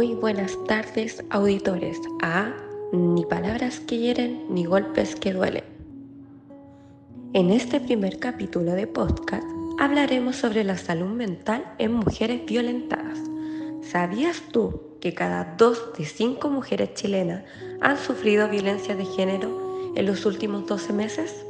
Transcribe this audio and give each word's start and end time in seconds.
Muy 0.00 0.14
buenas 0.14 0.56
tardes, 0.66 1.22
auditores. 1.28 2.00
A 2.22 2.54
ni 2.90 3.26
palabras 3.26 3.80
que 3.80 3.98
hieren 3.98 4.46
ni 4.48 4.64
golpes 4.64 5.14
que 5.14 5.34
duelen. 5.34 5.64
En 7.34 7.50
este 7.50 7.80
primer 7.80 8.18
capítulo 8.18 8.72
de 8.72 8.86
podcast 8.86 9.46
hablaremos 9.78 10.36
sobre 10.36 10.64
la 10.64 10.78
salud 10.78 11.10
mental 11.10 11.66
en 11.76 11.92
mujeres 11.92 12.46
violentadas. 12.46 13.18
¿Sabías 13.82 14.40
tú 14.50 14.80
que 15.02 15.12
cada 15.12 15.54
dos 15.58 15.92
de 15.98 16.06
cinco 16.06 16.48
mujeres 16.48 16.94
chilenas 16.94 17.44
han 17.82 17.98
sufrido 17.98 18.48
violencia 18.48 18.96
de 18.96 19.04
género 19.04 19.92
en 19.94 20.06
los 20.06 20.24
últimos 20.24 20.66
12 20.66 20.94
meses? 20.94 21.44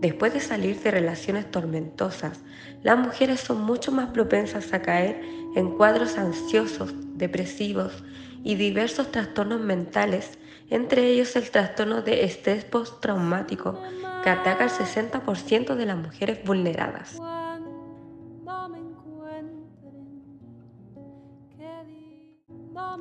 Después 0.00 0.32
de 0.32 0.40
salir 0.40 0.80
de 0.80 0.92
relaciones 0.92 1.50
tormentosas, 1.50 2.40
las 2.82 2.96
mujeres 2.96 3.40
son 3.40 3.62
mucho 3.62 3.90
más 3.90 4.10
propensas 4.10 4.72
a 4.72 4.80
caer 4.80 5.20
en 5.56 5.76
cuadros 5.76 6.18
ansiosos, 6.18 6.94
depresivos 7.16 8.04
y 8.44 8.54
diversos 8.54 9.10
trastornos 9.10 9.60
mentales, 9.60 10.38
entre 10.70 11.10
ellos 11.10 11.34
el 11.34 11.50
trastorno 11.50 12.02
de 12.02 12.24
estrés 12.24 12.64
postraumático, 12.64 13.82
que 14.22 14.30
ataca 14.30 14.64
al 14.64 14.70
60% 14.70 15.74
de 15.74 15.86
las 15.86 15.96
mujeres 15.96 16.44
vulneradas. 16.44 17.18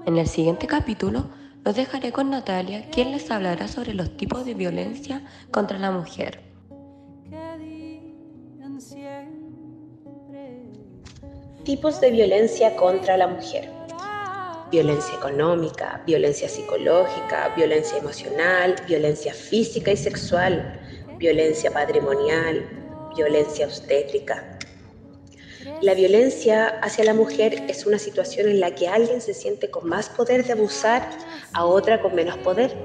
En 0.08 0.18
el 0.18 0.28
siguiente 0.28 0.66
capítulo 0.66 1.26
los 1.64 1.76
dejaré 1.76 2.12
con 2.12 2.32
Natalia, 2.32 2.90
quien 2.90 3.12
les 3.12 3.30
hablará 3.30 3.68
sobre 3.68 3.94
los 3.94 4.18
tipos 4.18 4.45
de 4.45 4.56
violencia 4.56 5.22
contra 5.52 5.78
la 5.78 5.92
mujer. 5.92 6.47
Tipos 11.63 11.99
de 11.99 12.12
violencia 12.12 12.76
contra 12.76 13.17
la 13.17 13.28
mujer. 13.28 13.69
Violencia 14.72 15.16
económica, 15.16 16.03
violencia 16.06 16.47
psicológica, 16.47 17.53
violencia 17.56 17.97
emocional, 17.97 18.75
violencia 18.88 19.34
física 19.34 19.92
y 19.92 19.97
sexual, 19.97 20.80
violencia 21.17 21.72
patrimonial, 21.72 22.67
violencia 23.16 23.66
obstétrica, 23.66 24.58
la 25.81 25.94
violencia 25.94 26.80
hacia 26.81 27.03
la 27.03 27.14
mujer 27.14 27.66
es 27.67 27.86
una 27.86 28.00
situación 28.00 28.47
en 28.47 28.59
la 28.59 28.73
que 28.73 28.88
alguien 28.88 29.22
se 29.22 29.34
siente 29.34 29.69
con 29.69 29.88
más 29.88 30.09
poder 30.09 30.44
de 30.45 30.53
abusar 30.53 31.08
a 31.53 31.66
otra 31.66 32.02
con 32.02 32.16
menos 32.16 32.38
poder. 32.38 32.75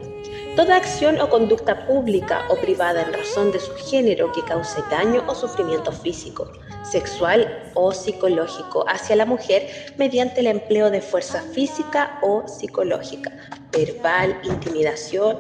Toda 0.57 0.77
acción 0.77 1.19
o 1.19 1.31
conducta 1.31 1.87
pública 1.87 2.45
o 2.51 2.57
privada 2.57 3.01
en 3.01 3.15
razón 3.15 3.53
de 3.53 3.59
su 3.59 3.73
género 3.75 4.31
que 4.33 4.45
cause 4.45 4.83
daño 4.91 5.25
o 5.27 5.35
sufrimiento 5.35 5.91
físico, 5.93 6.53
sexual 6.83 7.71
o 7.73 7.91
psicológico 7.91 8.85
hacia 8.87 9.17
la 9.17 9.25
mujer 9.25 9.95
mediante 9.97 10.41
el 10.41 10.49
empleo 10.49 10.91
de 10.91 11.01
fuerza 11.01 11.41
física 11.41 12.19
o 12.21 12.47
psicológica, 12.47 13.33
verbal, 13.73 14.39
intimidación 14.45 15.39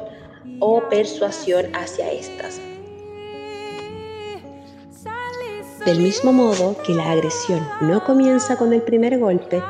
o 0.60 0.88
persuasión 0.88 1.66
hacia 1.76 2.10
estas. 2.10 2.58
Del 5.84 5.98
mismo 5.98 6.32
modo 6.32 6.76
que 6.86 6.94
la 6.94 7.10
agresión 7.10 7.68
no 7.82 8.02
comienza 8.02 8.56
con 8.56 8.72
el 8.72 8.80
primer 8.80 9.18
golpe, 9.18 9.60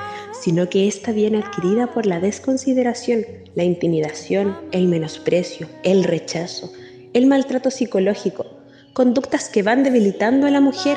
sino 0.42 0.68
que 0.68 0.88
ésta 0.88 1.12
viene 1.12 1.38
adquirida 1.38 1.92
por 1.92 2.04
la 2.04 2.18
desconsideración, 2.18 3.24
la 3.54 3.62
intimidación, 3.62 4.58
el 4.72 4.88
menosprecio, 4.88 5.68
el 5.84 6.02
rechazo, 6.02 6.72
el 7.12 7.26
maltrato 7.26 7.70
psicológico, 7.70 8.46
conductas 8.92 9.48
que 9.48 9.62
van 9.62 9.84
debilitando 9.84 10.48
a 10.48 10.50
la 10.50 10.60
mujer 10.60 10.96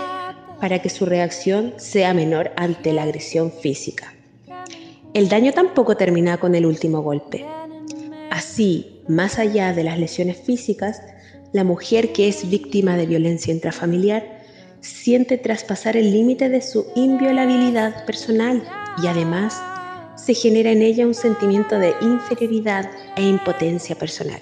para 0.60 0.82
que 0.82 0.90
su 0.90 1.06
reacción 1.06 1.76
sea 1.78 2.16
menor 2.16 2.54
ante 2.56 2.92
la 2.92 3.04
agresión 3.04 3.52
física. 3.52 4.16
El 5.14 5.30
daño 5.30 5.54
tampoco 5.54 5.96
termina 5.96 6.38
con 6.38 6.56
el 6.56 6.66
último 6.66 7.04
golpe. 7.04 7.46
Así, 8.32 9.04
más 9.08 9.38
allá 9.38 9.73
de 9.73 9.84
las 9.84 10.00
lesiones 10.00 10.38
físicas, 10.38 11.04
la 11.54 11.64
mujer 11.64 12.14
que 12.14 12.28
es 12.28 12.50
víctima 12.50 12.98
de 12.98 13.05
violencia 13.05 13.54
intrafamiliar 13.54 14.35
siente 14.86 15.38
traspasar 15.38 15.98
el 15.98 16.12
límite 16.12 16.50
de 16.50 16.62
su 16.62 16.86
inviolabilidad 16.96 18.06
personal 18.06 18.64
y 19.02 19.08
además 19.08 19.60
se 20.16 20.34
genera 20.34 20.72
en 20.72 20.82
ella 20.82 21.08
un 21.08 21.14
sentimiento 21.14 21.80
de 21.80 21.94
inferioridad 22.02 22.90
e 23.16 23.23
impotencia 23.23 23.96
personal. 23.96 24.42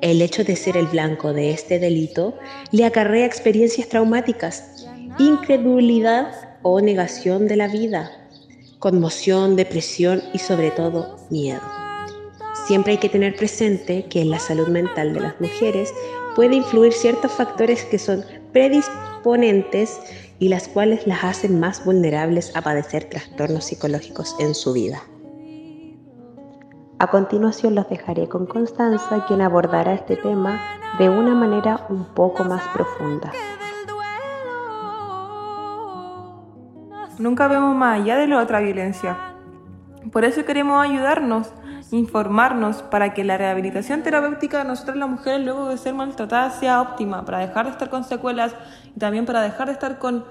El 0.00 0.22
hecho 0.22 0.42
de 0.44 0.56
ser 0.56 0.76
el 0.76 0.86
blanco 0.86 1.32
de 1.32 1.50
este 1.50 1.78
delito 1.78 2.34
le 2.72 2.84
acarrea 2.84 3.26
experiencias 3.26 3.88
traumáticas, 3.88 4.86
incredulidad 5.18 6.32
o 6.62 6.80
negación 6.80 7.46
de 7.46 7.56
la 7.56 7.68
vida, 7.68 8.10
conmoción, 8.78 9.56
depresión 9.56 10.22
y 10.32 10.38
sobre 10.38 10.70
todo 10.70 11.16
miedo. 11.30 11.60
Siempre 12.66 12.92
hay 12.92 12.98
que 12.98 13.08
tener 13.08 13.34
presente 13.36 14.04
que 14.04 14.20
en 14.20 14.30
la 14.30 14.38
salud 14.38 14.68
mental 14.68 15.14
de 15.14 15.20
las 15.20 15.40
mujeres 15.40 15.92
puede 16.36 16.56
influir 16.56 16.92
ciertos 16.92 17.32
factores 17.32 17.84
que 17.84 17.98
son 17.98 18.24
y 20.38 20.48
las 20.48 20.68
cuales 20.68 21.06
las 21.06 21.24
hacen 21.24 21.60
más 21.60 21.84
vulnerables 21.84 22.56
a 22.56 22.62
padecer 22.62 23.04
trastornos 23.04 23.64
psicológicos 23.64 24.34
en 24.38 24.54
su 24.54 24.72
vida. 24.72 25.02
A 26.98 27.08
continuación 27.08 27.74
los 27.74 27.88
dejaré 27.88 28.28
con 28.28 28.46
Constanza, 28.46 29.24
quien 29.26 29.42
abordará 29.42 29.94
este 29.94 30.16
tema 30.16 30.60
de 30.98 31.08
una 31.08 31.34
manera 31.34 31.86
un 31.90 32.06
poco 32.06 32.42
más 32.44 32.62
profunda. 32.68 33.32
Nunca 37.18 37.48
vemos 37.48 37.76
más 37.76 38.00
allá 38.00 38.16
de 38.16 38.28
la 38.28 38.42
otra 38.42 38.60
violencia. 38.60 39.16
Por 40.10 40.24
eso 40.24 40.44
queremos 40.44 40.82
ayudarnos 40.82 41.52
informarnos 41.92 42.82
para 42.82 43.14
que 43.14 43.24
la 43.24 43.38
rehabilitación 43.38 44.02
terapéutica 44.02 44.58
de 44.58 44.64
nosotras 44.64 44.96
las 44.96 45.08
mujeres 45.08 45.44
luego 45.44 45.68
de 45.68 45.78
ser 45.78 45.94
maltratadas 45.94 46.58
sea 46.58 46.80
óptima, 46.80 47.24
para 47.24 47.38
dejar 47.38 47.66
de 47.66 47.72
estar 47.72 47.88
con 47.90 48.04
secuelas 48.04 48.54
y 48.94 48.98
también 48.98 49.26
para 49.26 49.40
dejar 49.42 49.68
de 49.68 49.72
estar 49.72 49.98
con, 49.98 50.24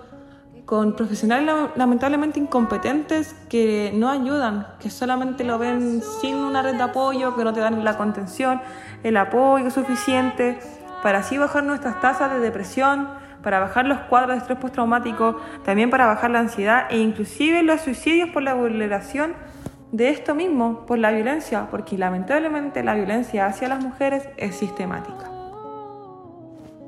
con 0.66 0.96
profesionales 0.96 1.54
lamentablemente 1.76 2.40
incompetentes 2.40 3.36
que 3.50 3.92
no 3.96 4.10
ayudan, 4.10 4.68
que 4.80 4.90
solamente 4.90 5.44
lo 5.44 5.58
ven 5.58 6.02
sin 6.22 6.36
una 6.36 6.62
red 6.62 6.76
de 6.76 6.84
apoyo, 6.84 7.36
que 7.36 7.44
no 7.44 7.54
te 7.54 7.60
dan 7.60 7.84
la 7.84 7.98
contención, 7.98 8.62
el 9.04 9.18
apoyo 9.18 9.72
suficiente, 9.72 10.60
para 11.02 11.20
así 11.20 11.38
bajar 11.38 11.64
nuestras 11.64 12.02
tasas 12.02 12.32
de 12.32 12.40
depresión, 12.40 13.08
para 13.42 13.60
bajar 13.60 13.86
los 13.86 14.00
cuadros 14.10 14.32
de 14.32 14.38
estrés 14.40 14.60
postraumático, 14.60 15.40
también 15.64 15.90
para 15.90 16.06
bajar 16.06 16.32
la 16.32 16.40
ansiedad 16.40 16.88
e 16.90 16.98
inclusive 16.98 17.64
los 17.64 17.82
suicidios 17.82 18.30
por 18.30 18.44
la 18.44 18.54
vulneración 18.54 19.34
de 19.92 20.10
esto 20.10 20.36
mismo, 20.36 20.86
por 20.86 21.00
la 21.00 21.12
violencia, 21.12 21.68
porque 21.72 21.98
lamentablemente 21.98 22.84
la 22.84 22.94
violencia 22.94 23.46
hacia 23.46 23.70
las 23.70 23.84
mujeres 23.84 24.28
es 24.38 24.56
sistemática. 24.56 25.32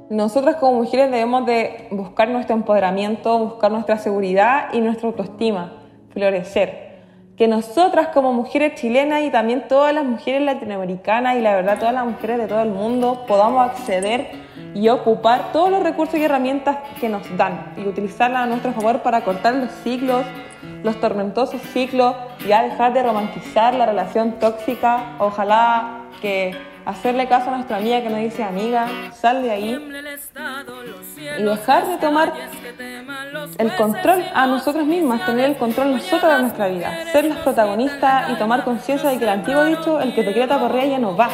Nosotras 0.09 0.55
como 0.55 0.81
mujeres 0.81 1.11
debemos 1.11 1.45
de 1.45 1.87
buscar 1.91 2.29
nuestro 2.29 2.55
empoderamiento, 2.55 3.37
buscar 3.37 3.71
nuestra 3.71 3.97
seguridad 3.99 4.73
y 4.73 4.81
nuestra 4.81 5.07
autoestima, 5.07 5.83
florecer. 6.09 6.88
Que 7.39 7.47
nosotras 7.47 8.09
como 8.09 8.33
mujeres 8.33 8.75
chilenas 8.75 9.23
y 9.23 9.31
también 9.31 9.69
todas 9.69 9.93
las 9.93 10.03
mujeres 10.03 10.41
latinoamericanas 10.41 11.37
y 11.37 11.41
la 11.41 11.55
verdad 11.55 11.79
todas 11.79 11.93
las 11.93 12.05
mujeres 12.05 12.37
de 12.37 12.47
todo 12.47 12.61
el 12.61 12.69
mundo 12.69 13.23
podamos 13.29 13.65
acceder 13.65 14.31
y 14.73 14.89
ocupar 14.89 15.53
todos 15.53 15.71
los 15.71 15.81
recursos 15.81 16.19
y 16.19 16.23
herramientas 16.23 16.79
que 16.99 17.07
nos 17.07 17.37
dan 17.37 17.73
y 17.77 17.87
utilizarlas 17.87 18.41
a 18.41 18.45
nuestro 18.45 18.73
favor 18.73 19.03
para 19.03 19.23
cortar 19.23 19.55
los 19.55 19.71
ciclos, 19.85 20.25
los 20.83 20.99
tormentosos 20.99 21.61
ciclos, 21.61 22.13
ya 22.45 22.61
dejar 22.61 22.91
de 22.91 23.03
romantizar 23.03 23.73
la 23.73 23.85
relación 23.85 24.33
tóxica, 24.33 25.15
ojalá 25.19 26.01
que 26.21 26.51
hacerle 26.89 27.27
caso 27.27 27.49
a 27.49 27.55
nuestra 27.55 27.77
amiga 27.77 28.01
que 28.01 28.09
nos 28.09 28.19
dice 28.19 28.43
amiga, 28.43 28.87
sal 29.13 29.43
de 29.43 29.51
ahí 29.51 29.91
y 31.37 31.43
dejar 31.43 31.87
de 31.87 31.97
tomar 31.97 32.33
el 33.57 33.75
control 33.75 34.25
a 34.33 34.47
nosotros 34.47 34.85
mismas, 34.85 35.25
tener 35.25 35.51
el 35.51 35.57
control 35.57 35.91
nosotros 35.91 36.33
de 36.33 36.41
nuestra 36.41 36.67
vida, 36.67 37.05
ser 37.11 37.25
las 37.25 37.39
protagonistas 37.39 38.31
y 38.31 38.35
tomar 38.35 38.63
conciencia 38.63 39.09
de 39.09 39.17
que 39.17 39.23
el 39.23 39.29
antiguo 39.29 39.63
dicho, 39.65 39.99
el 39.99 40.15
que 40.15 40.23
te 40.23 40.33
quiere 40.33 40.49
correa 40.49 40.85
ya 40.85 40.99
no 40.99 41.15
va, 41.15 41.29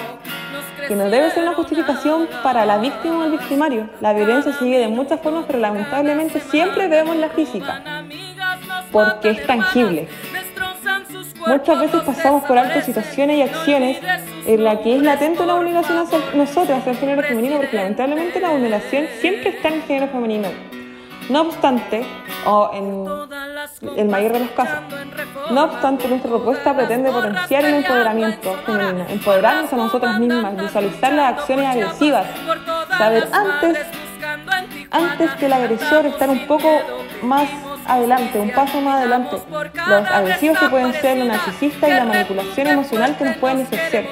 que 0.87 0.95
no 0.95 1.09
debe 1.09 1.31
ser 1.31 1.43
una 1.43 1.53
justificación 1.53 2.27
para 2.43 2.65
la 2.65 2.77
víctima 2.77 3.19
o 3.19 3.23
el 3.23 3.31
victimario. 3.31 3.89
La 4.01 4.13
violencia 4.13 4.53
sigue 4.53 4.77
de 4.79 4.87
muchas 4.89 5.21
formas, 5.21 5.45
pero 5.47 5.59
lamentablemente 5.59 6.41
siempre 6.41 6.87
vemos 6.87 7.15
la 7.15 7.29
física 7.29 7.81
porque 8.91 9.31
es 9.31 9.45
tangible. 9.45 10.07
Muchas 11.47 11.79
veces 11.79 12.01
pasamos 12.01 12.43
por 12.43 12.57
altas 12.57 12.85
situaciones 12.85 13.37
y 13.37 13.41
acciones 13.43 13.99
en 14.45 14.63
las 14.63 14.79
que 14.79 14.95
es 14.95 15.01
latente 15.01 15.43
una 15.43 15.55
vulneración 15.55 15.99
hacia 15.99 16.19
nosotros, 16.33 16.77
hacia 16.79 16.91
el 16.91 16.97
género 16.97 17.21
femenino, 17.23 17.57
porque 17.57 17.75
lamentablemente 17.75 18.39
la 18.39 18.49
vulneración 18.49 19.05
siempre 19.19 19.49
está 19.49 19.67
en 19.69 19.73
el 19.75 19.81
género 19.83 20.11
femenino. 20.11 20.47
No 21.29 21.41
obstante, 21.41 22.05
o 22.45 22.69
en 22.71 23.97
el 23.97 24.07
mayor 24.07 24.33
de 24.33 24.39
los 24.41 24.49
casos, 24.51 24.77
no 25.49 25.63
obstante, 25.63 26.07
nuestra 26.07 26.29
propuesta 26.29 26.75
pretende 26.75 27.11
potenciar 27.11 27.65
el 27.65 27.75
empoderamiento 27.75 28.53
femenino, 28.65 29.05
empoderarnos 29.09 29.73
a 29.73 29.75
nosotras 29.75 30.19
mismas, 30.19 30.55
visualizar 30.55 31.13
las 31.13 31.33
acciones 31.33 31.67
agresivas, 31.67 32.27
saber 32.97 33.27
antes, 33.31 33.85
antes 34.91 35.31
que 35.35 35.45
el 35.47 35.53
agresor 35.53 36.05
estar 36.05 36.29
un 36.29 36.45
poco 36.45 36.69
más 37.23 37.49
adelante, 37.87 38.39
un 38.39 38.51
paso 38.51 38.81
más 38.81 38.97
adelante. 38.97 39.37
Los 39.87 40.07
agresivos 40.09 40.59
que 40.59 40.69
pueden 40.69 40.93
ser, 40.93 41.17
narcisistas 41.25 41.89
y 41.89 41.93
la 41.93 42.05
manipulación 42.05 42.67
emocional 42.67 43.17
que 43.17 43.25
nos 43.25 43.37
pueden 43.37 43.61
ejercer, 43.61 44.09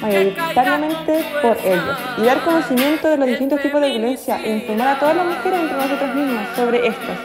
mayoritariamente 0.00 1.24
por 1.40 1.56
ellos. 1.64 1.98
Y 2.18 2.22
dar 2.22 2.40
conocimiento 2.40 3.08
de 3.08 3.16
los 3.16 3.28
distintos 3.28 3.60
tipos 3.60 3.80
de 3.80 3.90
violencia 3.90 4.40
e 4.42 4.56
informar 4.58 4.88
a 4.88 4.98
todas 4.98 5.16
las 5.16 5.26
mujeres 5.26 5.60
entre 5.60 5.76
nosotros 5.76 6.14
mismas 6.14 6.56
sobre 6.56 6.86
estas. 6.86 7.18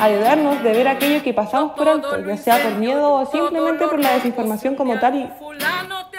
Ayudarnos 0.00 0.62
de 0.62 0.72
ver 0.72 0.88
aquello 0.88 1.22
que 1.22 1.32
pasamos 1.32 1.72
por 1.72 1.88
alto, 1.88 2.18
ya 2.26 2.36
sea 2.36 2.58
por 2.58 2.72
miedo 2.72 3.12
o 3.12 3.26
simplemente 3.26 3.86
por 3.86 4.00
la 4.00 4.14
desinformación 4.14 4.74
como 4.74 4.98
tal 4.98 5.14
y 5.14 5.30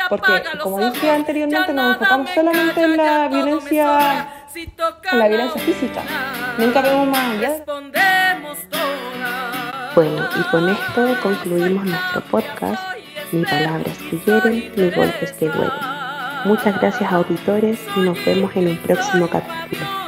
porque, 0.09 0.43
como 0.61 0.79
dije 0.79 1.09
anteriormente, 1.09 1.73
nos 1.73 1.93
enfocamos 1.93 2.29
solamente 2.29 2.81
en 2.81 2.97
la 2.97 3.27
violencia, 3.27 4.27
en 5.11 5.19
la 5.19 5.27
violencia 5.27 5.61
física. 5.61 6.01
Nunca 6.57 6.81
vemos 6.81 7.07
más 7.07 7.31
allá. 7.31 8.22
Bueno, 9.95 10.27
y 10.39 10.43
con 10.49 10.69
esto 10.69 11.15
concluimos 11.21 11.85
nuestro 11.85 12.21
podcast. 12.21 12.81
Ni 13.31 13.43
palabras 13.45 13.97
que 13.97 14.19
hieren, 14.19 14.71
ni 14.75 14.89
golpes 14.91 15.31
que 15.33 15.47
duelen. 15.47 15.71
Muchas 16.45 16.79
gracias 16.79 17.11
auditores 17.11 17.79
y 17.95 17.99
nos 18.01 18.23
vemos 18.25 18.55
en 18.55 18.69
un 18.69 18.77
próximo 18.77 19.27
capítulo. 19.27 20.02